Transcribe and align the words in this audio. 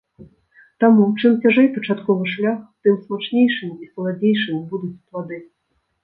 Таму, 0.83 1.03
чым 1.19 1.33
цяжэй 1.43 1.67
пачатковы 1.75 2.23
шлях, 2.33 2.63
тым 2.87 2.95
смачнейшымі 3.03 3.75
і 3.85 3.89
саладзейшымі 3.91 4.61
будуць 4.71 4.91
плады. 5.07 5.37